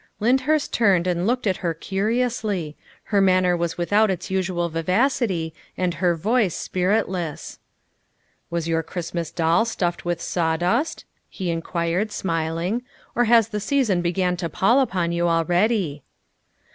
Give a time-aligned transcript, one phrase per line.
[0.19, 2.75] Lyndhurst turned and looked at her curiously;
[3.13, 7.59] her manner was without its usual vivacity and her voice spiritless."
[8.49, 12.81] Was your Christmas doll stuffed with sawdust?" he inquired, smiling,"
[13.15, 16.01] or has the season begun to pall upon you already?"